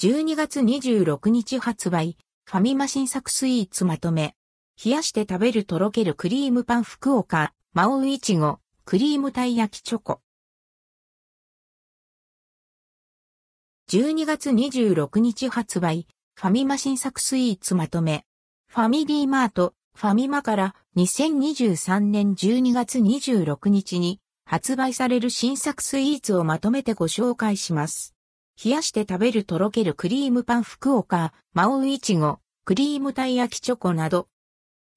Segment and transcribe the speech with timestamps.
[0.00, 4.36] 12月26日発売、ファミマ新作スイーツまとめ。
[4.84, 10.20] 冷やして食べるとろけるクリームパン福岡、マオウイチゴ、クリームたい焼きチョコ。
[13.90, 16.06] 12月26日発売、
[16.36, 18.24] ファミマ新作スイーツまとめ。
[18.68, 28.14] ファミリーマート、ファミマから2023年12月26日に発売される新作スイーツをまとめてご紹介します。
[28.60, 34.26] 冷やして食べるとろけるクリームパン福岡、マオウイチゴ、クリームたい焼きチョコなど。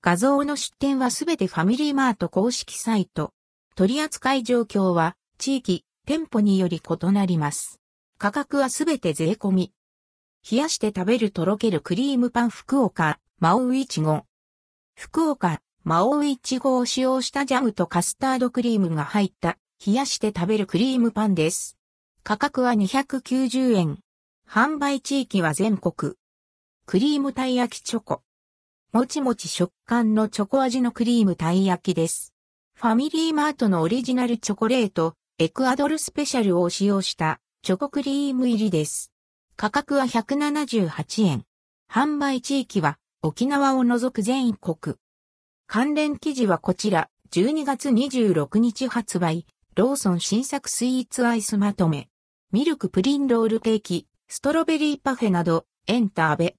[0.02, 3.34] 画像の出展はすべてファミリーマート公式サイト。
[3.76, 7.80] 取扱い状況は地域、店舗により異なります。
[8.18, 9.74] 価格はすべて税込み。
[10.50, 14.24] 冷やして食べるとろけるクリームパン福岡、マオウイチゴ。
[14.96, 21.78] 福岡、マオウイチゴを使用したジャムとカスタードクリームが入った冷やして食べるクリームパンです。
[22.24, 23.98] 価格は290円。
[24.48, 26.14] 販売地域は全国。
[26.86, 28.22] クリームたい焼きチョコ。
[28.94, 32.36] もちもち食感のチョコ味のクリームたい焼きです。
[32.76, 39.12] ファミリーマートのオリジナルチョコレート、エクアドルスペシャルを使用したチョコクリーム入りです。
[39.56, 41.44] 価格は178円。
[41.92, 44.96] 販売地域は沖縄を除く全国。
[45.66, 52.11] 関連記事はこちら、12月26日発売、ローソン新作スイーツアイスまとめ。
[52.54, 56.50] ミルクプリンロールケーキ、ストロベリーパフェなど、エンターベ。